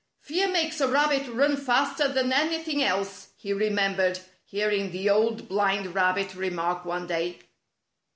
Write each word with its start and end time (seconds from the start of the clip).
"Fear 0.21 0.47
makes 0.47 0.81
a 0.81 0.87
rabbit 0.87 1.27
run 1.27 1.55
faster 1.55 2.07
than 2.07 2.33
any 2.33 2.57
thing 2.57 2.81
else," 2.81 3.27
he 3.35 3.53
remembered 3.53 4.19
hearing 4.43 4.89
the 4.89 5.11
Old 5.11 5.47
Blind 5.47 5.93
Rabbit 5.93 6.33
remark 6.33 6.85
one 6.85 7.05
day. 7.05 7.37